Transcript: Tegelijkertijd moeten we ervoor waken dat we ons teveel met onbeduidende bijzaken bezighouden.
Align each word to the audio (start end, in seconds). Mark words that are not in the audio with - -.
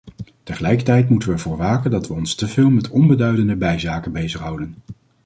Tegelijkertijd 0.43 1.09
moeten 1.09 1.29
we 1.29 1.35
ervoor 1.35 1.57
waken 1.57 1.91
dat 1.91 2.07
we 2.07 2.13
ons 2.13 2.35
teveel 2.35 2.69
met 2.69 2.89
onbeduidende 2.89 3.55
bijzaken 3.55 4.11
bezighouden. 4.11 4.75